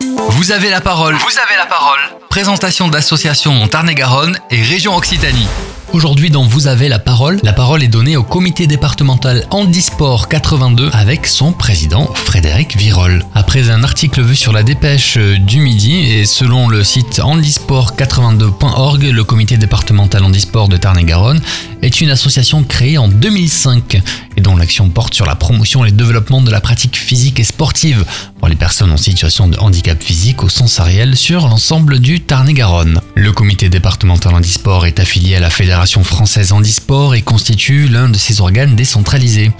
Vous 0.00 0.50
avez 0.50 0.70
la 0.70 0.80
parole. 0.80 1.14
Vous 1.16 1.38
avez 1.38 1.56
la 1.58 1.66
parole. 1.66 1.98
Présentation 2.30 2.88
d'associations 2.88 3.68
Tarn-et-Garonne 3.68 4.38
et 4.50 4.62
région 4.62 4.96
Occitanie. 4.96 5.46
Aujourd'hui, 5.92 6.30
dans 6.30 6.44
Vous 6.44 6.68
avez 6.68 6.88
la 6.88 7.00
parole, 7.00 7.40
la 7.42 7.52
parole 7.52 7.82
est 7.82 7.88
donnée 7.88 8.16
au 8.16 8.22
comité 8.22 8.66
départemental 8.66 9.44
Handisport 9.50 10.28
82 10.28 10.88
avec 10.92 11.26
son 11.26 11.52
président 11.52 12.06
Frédéric 12.14 12.76
Virol. 12.76 13.24
Après 13.34 13.70
un 13.70 13.82
article 13.82 14.22
vu 14.22 14.36
sur 14.36 14.52
la 14.52 14.62
dépêche 14.62 15.16
euh, 15.18 15.36
du 15.36 15.60
midi 15.60 16.12
et 16.12 16.26
selon 16.26 16.68
le 16.68 16.84
site 16.84 17.18
handisport82.org, 17.18 19.02
le 19.02 19.24
comité 19.24 19.56
départemental 19.56 20.22
handisport 20.22 20.68
de 20.68 20.76
Tarn-et-Garonne 20.76 21.42
est 21.82 22.00
une 22.00 22.10
association 22.10 22.62
créée 22.62 22.96
en 22.96 23.08
2005 23.08 24.00
dont 24.40 24.56
l'action 24.56 24.88
porte 24.88 25.14
sur 25.14 25.26
la 25.26 25.34
promotion 25.34 25.84
et 25.84 25.90
le 25.90 25.96
développement 25.96 26.42
de 26.42 26.50
la 26.50 26.60
pratique 26.60 26.96
physique 26.96 27.40
et 27.40 27.44
sportive 27.44 28.04
pour 28.38 28.48
les 28.48 28.56
personnes 28.56 28.90
en 28.90 28.96
situation 28.96 29.48
de 29.48 29.58
handicap 29.58 30.02
physique 30.02 30.42
au 30.42 30.48
sensoriel 30.48 31.16
sur 31.16 31.48
l'ensemble 31.48 31.98
du 31.98 32.20
Tarn-et-Garonne. 32.20 33.00
Le 33.14 33.32
comité 33.32 33.68
départemental 33.68 34.34
handisport 34.34 34.86
est 34.86 35.00
affilié 35.00 35.36
à 35.36 35.40
la 35.40 35.50
Fédération 35.50 36.04
française 36.04 36.52
handisport 36.52 37.14
et 37.14 37.22
constitue 37.22 37.88
l'un 37.88 38.08
de 38.08 38.18
ses 38.18 38.40
organes 38.40 38.76
décentralisés. 38.76 39.52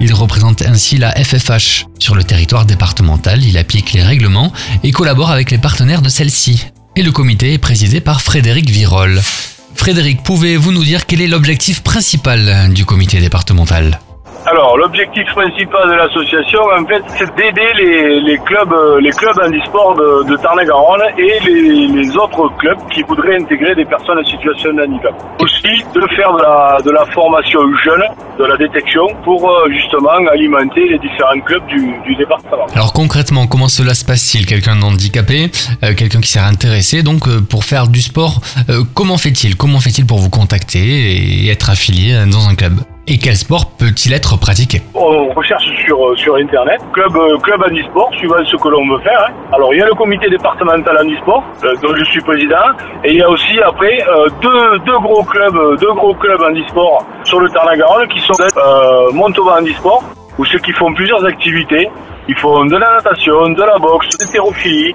Il 0.00 0.12
représente 0.12 0.62
ainsi 0.62 0.98
la 0.98 1.12
FFH. 1.12 1.86
Sur 1.98 2.14
le 2.14 2.24
territoire 2.24 2.66
départemental, 2.66 3.44
il 3.44 3.56
applique 3.56 3.92
les 3.92 4.02
règlements 4.02 4.52
et 4.82 4.90
collabore 4.90 5.30
avec 5.30 5.50
les 5.50 5.58
partenaires 5.58 6.02
de 6.02 6.08
celle-ci. 6.08 6.66
Et 6.96 7.02
le 7.02 7.12
comité 7.12 7.52
est 7.52 7.58
présidé 7.58 8.00
par 8.00 8.20
Frédéric 8.20 8.70
Virol. 8.70 9.20
Frédéric, 9.74 10.22
pouvez-vous 10.22 10.72
nous 10.72 10.84
dire 10.84 11.06
quel 11.06 11.20
est 11.20 11.26
l'objectif 11.26 11.82
principal 11.82 12.72
du 12.72 12.84
comité 12.84 13.20
départemental? 13.20 13.98
Alors, 14.46 14.76
l'objectif 14.76 15.24
principal 15.32 15.88
de 15.88 15.94
l'association, 15.94 16.60
en 16.78 16.84
fait, 16.84 17.02
c'est 17.16 17.34
d'aider 17.34 17.72
les, 17.78 18.20
les, 18.20 18.38
clubs, 18.38 18.72
euh, 18.72 19.00
les 19.00 19.10
clubs 19.10 19.38
handisport 19.42 19.94
de, 19.94 20.28
de 20.30 20.36
Tarn-et-Garonne 20.36 21.02
et 21.16 21.40
les, 21.46 21.86
les, 21.88 22.16
autres 22.16 22.52
clubs 22.58 22.78
qui 22.92 23.02
voudraient 23.04 23.40
intégrer 23.40 23.74
des 23.74 23.86
personnes 23.86 24.18
en 24.18 24.24
situation 24.24 24.74
de 24.74 24.82
handicap. 24.82 25.14
Aussi, 25.40 25.82
de 25.94 26.06
faire 26.14 26.34
de 26.34 26.42
la, 26.42 26.78
de 26.84 26.90
la 26.90 27.06
formation 27.06 27.60
jeune, 27.84 28.04
de 28.38 28.44
la 28.44 28.56
détection, 28.58 29.06
pour 29.24 29.48
euh, 29.48 29.70
justement 29.70 30.10
alimenter 30.30 30.88
les 30.90 30.98
différents 30.98 31.40
clubs 31.40 31.66
du, 31.66 31.94
du 32.04 32.14
département. 32.16 32.66
Alors 32.74 32.92
concrètement, 32.92 33.46
comment 33.46 33.68
cela 33.68 33.94
se 33.94 34.04
passe-t-il 34.04 34.44
Quelqu'un 34.44 34.76
d'handicapé, 34.76 35.50
euh, 35.82 35.94
quelqu'un 35.94 36.20
qui 36.20 36.28
s'est 36.28 36.38
intéressé, 36.38 37.02
donc 37.02 37.28
pour 37.48 37.64
faire 37.64 37.88
du 37.88 38.02
sport, 38.02 38.40
comment 38.92 39.16
fait-il? 39.16 39.56
Comment 39.56 39.80
fait-il 39.80 40.06
pour 40.06 40.18
vous 40.18 40.30
contacter 40.30 40.80
et 40.80 41.48
être 41.50 41.70
affilié 41.70 42.24
dans 42.30 42.46
un 42.48 42.54
club? 42.54 42.74
Et 43.06 43.18
quel 43.18 43.36
sport 43.36 43.70
peut-il 43.78 44.12
être 44.14 44.38
pratiqué 44.38 44.80
On 44.94 45.28
recherche 45.32 45.64
sur, 45.84 46.06
euh, 46.06 46.16
sur 46.16 46.36
Internet, 46.36 46.80
club, 46.92 47.14
euh, 47.16 47.38
club 47.38 47.62
handisport, 47.62 48.10
suivant 48.16 48.42
ce 48.44 48.56
que 48.56 48.68
l'on 48.68 48.88
veut 48.88 49.02
faire. 49.02 49.26
Hein. 49.28 49.32
Alors 49.52 49.74
il 49.74 49.80
y 49.80 49.82
a 49.82 49.86
le 49.86 49.94
comité 49.94 50.28
départemental 50.30 50.96
handisport, 51.02 51.44
euh, 51.64 51.74
dont 51.82 51.94
je 51.94 52.04
suis 52.04 52.20
président, 52.22 52.72
et 53.04 53.10
il 53.10 53.18
y 53.18 53.22
a 53.22 53.28
aussi 53.28 53.60
après 53.60 53.98
deux, 54.40 54.78
deux 54.86 54.98
gros 55.00 55.22
clubs, 55.24 55.78
deux 55.80 55.92
gros 55.92 56.14
clubs 56.14 56.42
handisport 56.42 57.04
sur 57.24 57.40
le 57.40 57.48
Tarn-et-Garonne 57.50 58.08
qui 58.08 58.20
sont 58.20 58.34
euh, 58.40 59.12
Montauban 59.12 59.58
handisport, 59.58 60.02
où 60.38 60.44
ceux 60.44 60.58
qui 60.58 60.72
font 60.72 60.92
plusieurs 60.94 61.24
activités, 61.24 61.88
ils 62.28 62.38
font 62.38 62.64
de 62.64 62.76
la 62.76 62.96
natation, 62.96 63.50
de 63.50 63.62
la 63.62 63.78
boxe, 63.78 64.08
de 64.08 64.24
l'hétérophilie, 64.24 64.94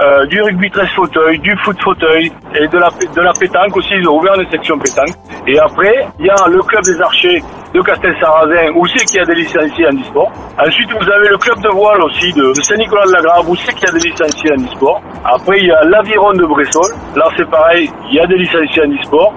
euh, 0.00 0.26
du 0.26 0.40
rugby 0.40 0.70
13 0.70 0.88
fauteuil, 0.96 1.38
du 1.40 1.54
foot 1.62 1.76
fauteuil 1.82 2.32
et 2.54 2.66
de 2.66 2.78
la, 2.78 2.88
de 2.88 3.20
la 3.20 3.32
pétanque 3.32 3.76
aussi. 3.76 3.92
Ils 3.92 4.08
ont 4.08 4.18
ouvert 4.18 4.34
une 4.40 4.50
section 4.50 4.78
pétanque. 4.78 5.14
Et 5.46 5.58
après, 5.58 6.06
il 6.18 6.26
y 6.26 6.30
a 6.30 6.48
le 6.48 6.60
club 6.62 6.82
des 6.84 7.00
archers 7.00 7.42
de 7.74 7.80
Castel-Sarrazin 7.82 8.72
où 8.76 8.86
c'est 8.86 9.04
qu'il 9.04 9.18
y 9.18 9.20
a 9.20 9.26
des 9.26 9.34
licenciés 9.34 9.86
en 9.86 10.00
e-sport. 10.00 10.32
Ensuite, 10.58 10.90
vous 10.90 11.10
avez 11.10 11.28
le 11.28 11.38
club 11.38 11.60
de 11.60 11.68
voile 11.68 12.02
aussi 12.02 12.32
de, 12.32 12.52
Saint-Nicolas-de-la-Grave 12.62 13.48
où 13.48 13.56
c'est 13.56 13.74
qu'il 13.74 13.86
y 13.86 13.90
a 13.90 13.98
des 13.98 14.08
licenciés 14.08 14.50
en 14.52 14.62
e-sport. 14.64 15.00
Après, 15.24 15.58
il 15.58 15.66
y 15.66 15.72
a 15.72 15.84
l'Aviron 15.84 16.32
de 16.32 16.46
Bressol. 16.46 16.90
Là, 17.16 17.28
c'est 17.36 17.48
pareil, 17.50 17.90
il 18.10 18.16
y 18.16 18.20
a 18.20 18.26
des 18.26 18.36
licenciés 18.36 18.82
en 18.82 18.90
e-sport. 18.90 19.34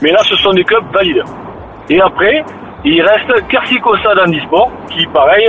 Mais 0.00 0.12
là, 0.12 0.18
ce 0.24 0.36
sont 0.36 0.52
des 0.52 0.64
clubs 0.64 0.84
valides. 0.92 1.22
Et 1.90 2.00
après, 2.00 2.44
il 2.84 3.00
reste 3.00 3.46
Kersicosa 3.48 4.14
d'Handisport, 4.14 4.70
qui 4.90 5.06
pareil, 5.06 5.48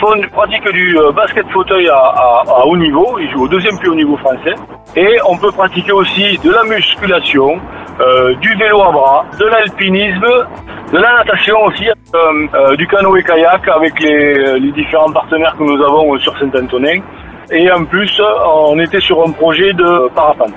font, 0.00 0.20
pratique 0.32 0.68
du 0.72 0.98
euh, 0.98 1.12
basket 1.12 1.48
fauteuil 1.50 1.88
à, 1.88 2.66
haut 2.66 2.76
niveau, 2.76 3.18
ils 3.20 3.30
jouent 3.30 3.44
au 3.44 3.48
deuxième 3.48 3.78
plus 3.78 3.90
haut 3.90 3.94
niveau 3.94 4.16
français. 4.16 4.54
Et 4.96 5.16
on 5.28 5.36
peut 5.36 5.52
pratiquer 5.52 5.92
aussi 5.92 6.38
de 6.38 6.50
la 6.50 6.64
musculation, 6.64 7.60
euh, 8.00 8.34
du 8.36 8.54
vélo 8.56 8.82
à 8.82 8.90
bras, 8.90 9.24
de 9.38 9.44
l'alpinisme, 9.44 10.26
de 10.92 10.98
la 10.98 11.18
natation 11.18 11.62
aussi, 11.64 11.88
euh, 11.88 12.76
du 12.76 12.86
canoë 12.88 13.22
kayak 13.22 13.68
avec 13.68 14.00
les, 14.00 14.58
les, 14.58 14.72
différents 14.72 15.12
partenaires 15.12 15.54
que 15.56 15.62
nous 15.62 15.80
avons 15.82 16.18
sur 16.18 16.36
Saint-Antonin. 16.38 17.00
Et 17.52 17.70
en 17.70 17.84
plus, 17.84 18.20
on 18.44 18.78
était 18.80 19.00
sur 19.00 19.22
un 19.22 19.30
projet 19.30 19.72
de 19.72 20.08
parapente. 20.14 20.54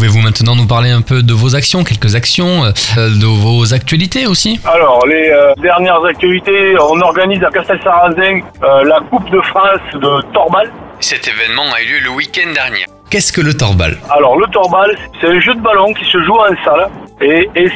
Pouvez-vous 0.00 0.22
maintenant 0.22 0.56
nous 0.56 0.66
parler 0.66 0.88
un 0.88 1.02
peu 1.02 1.22
de 1.22 1.34
vos 1.34 1.54
actions, 1.54 1.84
quelques 1.84 2.16
actions, 2.16 2.64
euh, 2.64 2.70
de 2.96 3.26
vos 3.26 3.74
actualités 3.74 4.26
aussi 4.26 4.58
Alors, 4.64 5.06
les 5.06 5.28
euh, 5.28 5.52
dernières 5.60 6.02
actualités, 6.02 6.74
on 6.80 6.98
organise 7.00 7.44
à 7.44 7.50
Castel-Sarrazin 7.50 8.40
euh, 8.62 8.84
la 8.84 9.00
Coupe 9.10 9.28
de 9.28 9.38
France 9.42 9.82
de 9.92 10.32
Torbal. 10.32 10.72
Cet 11.00 11.28
événement 11.28 11.64
a 11.76 11.82
eu 11.82 12.00
lieu 12.00 12.04
le 12.04 12.10
week-end 12.12 12.50
dernier. 12.54 12.86
Qu'est-ce 13.10 13.30
que 13.30 13.42
le 13.42 13.54
torbal 13.54 13.98
Alors 14.08 14.38
le 14.38 14.46
torbal, 14.46 14.96
c'est 15.20 15.26
un 15.28 15.38
jeu 15.38 15.52
de 15.52 15.60
ballon 15.60 15.92
qui 15.92 16.06
se 16.06 16.16
joue 16.22 16.32
en 16.32 16.64
salle 16.64 16.88
et, 17.20 17.50
et 17.54 17.70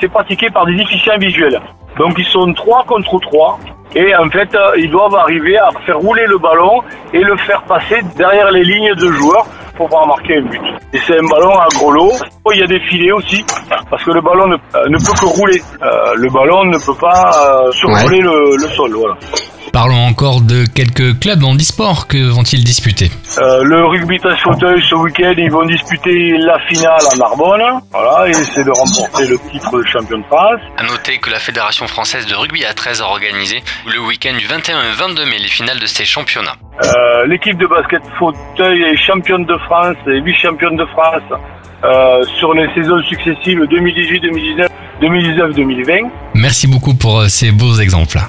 c'est 0.00 0.08
pratiqué 0.08 0.48
par 0.48 0.64
des 0.64 0.76
déficients 0.76 1.18
visuels. 1.18 1.60
Donc 1.98 2.14
ils 2.16 2.24
sont 2.24 2.54
trois 2.54 2.84
contre 2.84 3.20
trois 3.20 3.58
et 3.94 4.16
en 4.16 4.30
fait 4.30 4.48
ils 4.78 4.90
doivent 4.90 5.14
arriver 5.14 5.58
à 5.58 5.68
faire 5.84 5.98
rouler 5.98 6.24
le 6.26 6.38
ballon 6.38 6.80
et 7.12 7.20
le 7.20 7.36
faire 7.36 7.62
passer 7.64 8.00
derrière 8.16 8.50
les 8.50 8.64
lignes 8.64 8.94
de 8.94 9.10
joueurs 9.12 9.46
pour 9.76 9.86
pouvoir 9.86 10.06
marquer 10.06 10.36
un 10.38 10.42
but. 10.48 10.60
Et 10.92 10.98
c'est 11.06 11.18
un 11.18 11.26
ballon 11.28 11.58
à 11.58 11.66
gros 11.74 11.90
lot. 11.90 12.12
Il 12.52 12.60
y 12.60 12.62
a 12.62 12.66
des 12.66 12.80
filets 12.88 13.12
aussi, 13.12 13.44
parce 13.90 14.04
que 14.04 14.10
le 14.12 14.20
ballon 14.20 14.46
ne, 14.46 14.54
euh, 14.54 14.88
ne 14.88 14.98
peut 14.98 15.12
que 15.18 15.26
rouler. 15.26 15.60
Euh, 15.82 16.14
le 16.16 16.30
ballon 16.30 16.64
ne 16.64 16.78
peut 16.78 16.94
pas 16.94 17.30
euh, 17.66 17.72
survoler 17.72 18.20
le, 18.20 18.56
le, 18.62 18.68
sol. 18.68 18.92
Voilà. 18.94 19.14
Parlons 19.72 20.06
encore 20.06 20.40
de 20.40 20.66
quelques 20.66 21.18
clubs 21.18 21.42
en 21.42 21.56
e-sport. 21.56 22.06
Que 22.06 22.30
vont-ils 22.30 22.62
disputer? 22.62 23.10
Euh, 23.38 23.64
Le 23.64 23.84
rugby 23.84 24.20
13 24.20 24.36
fauteuil 24.38 24.80
ce 24.88 24.94
week-end, 24.94 25.34
ils 25.36 25.50
vont 25.50 25.64
disputer 25.66 26.36
la 26.38 26.60
finale 26.68 27.00
à 27.12 27.16
Narbonne. 27.16 27.80
Voilà, 27.90 28.28
et 28.28 28.30
essayer 28.30 28.62
de 28.62 28.70
remporter 28.70 29.26
le 29.26 29.36
titre 29.50 29.76
de 29.76 29.84
champion 29.88 30.18
de 30.18 30.24
France. 30.26 30.60
À 30.76 30.84
noter 30.84 31.18
que 31.18 31.28
la 31.28 31.40
Fédération 31.40 31.88
française 31.88 32.24
de 32.26 32.34
rugby 32.36 32.64
à 32.64 32.72
13 32.72 33.00
a 33.02 33.06
organisé 33.06 33.64
le 33.92 33.98
week-end 34.00 34.36
du 34.38 34.46
21 34.46 34.78
et 34.80 34.92
22 34.96 35.24
mai 35.24 35.38
les 35.40 35.48
finales 35.48 35.80
de 35.80 35.86
ces 35.86 36.04
championnats. 36.04 36.54
Euh, 37.24 37.26
L'équipe 37.26 37.58
de 37.58 37.66
basket 37.66 38.02
fauteuil 38.18 38.82
est 38.82 38.96
championne 38.96 39.44
de 39.44 39.56
France 39.64 39.96
et 40.06 40.20
vice-championne 40.20 40.76
de 40.76 40.84
France 40.86 41.22
euh, 41.84 42.22
sur 42.38 42.54
les 42.54 42.66
saisons 42.74 43.02
successives 43.02 43.60
2018, 43.70 44.20
2019, 44.20 44.68
2019, 45.00 45.54
2020. 45.54 45.92
Merci 46.34 46.66
beaucoup 46.66 46.94
pour 46.94 47.20
euh, 47.20 47.28
ces 47.28 47.50
beaux 47.50 47.74
exemples. 47.76 48.20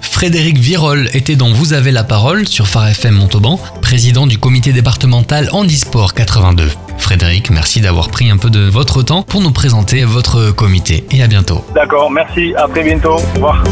Frédéric 0.00 0.56
Virol 0.56 1.08
était 1.12 1.36
dans 1.36 1.50
Vous 1.50 1.74
avez 1.74 1.92
la 1.92 2.02
parole 2.02 2.48
sur 2.48 2.66
Phare 2.66 2.88
FM 2.88 3.14
Montauban, 3.14 3.60
président 3.82 4.26
du 4.26 4.38
comité 4.38 4.72
départemental 4.72 5.48
Handisport 5.52 6.14
82. 6.14 6.70
Frédéric, 6.96 7.50
merci 7.50 7.82
d'avoir 7.82 8.08
pris 8.08 8.30
un 8.30 8.38
peu 8.38 8.48
de 8.48 8.60
votre 8.60 9.02
temps 9.02 9.22
pour 9.22 9.42
nous 9.42 9.52
présenter 9.52 10.04
votre 10.04 10.52
comité 10.52 11.04
et 11.10 11.22
à 11.22 11.26
bientôt. 11.26 11.62
D'accord, 11.74 12.10
merci, 12.10 12.54
à 12.56 12.66
très 12.66 12.82
bientôt. 12.82 13.16
Au 13.16 13.34
revoir. 13.34 13.62